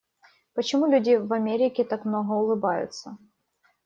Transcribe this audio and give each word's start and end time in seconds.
Почему 0.55 0.87
люди 0.87 1.15
в 1.17 1.31
Америке 1.31 1.83
так 1.83 2.05
много 2.05 2.31
улыбаются? 2.31 3.19